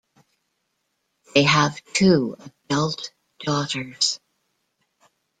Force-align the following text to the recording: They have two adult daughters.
They 1.35 1.43
have 1.43 1.79
two 1.93 2.35
adult 2.71 3.11
daughters. 3.39 4.19